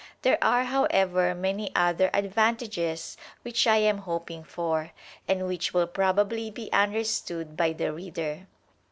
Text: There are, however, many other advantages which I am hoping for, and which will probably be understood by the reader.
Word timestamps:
There 0.23 0.43
are, 0.43 0.63
however, 0.63 1.35
many 1.35 1.69
other 1.75 2.09
advantages 2.11 3.17
which 3.43 3.67
I 3.67 3.75
am 3.77 3.99
hoping 3.99 4.43
for, 4.43 4.93
and 5.27 5.45
which 5.45 5.75
will 5.75 5.85
probably 5.85 6.49
be 6.49 6.73
understood 6.73 7.55
by 7.55 7.73
the 7.73 7.93
reader. 7.93 8.47